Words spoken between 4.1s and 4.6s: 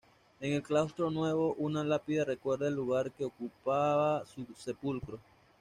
su